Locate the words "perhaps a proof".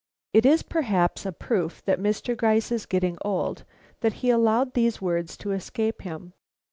0.63-1.85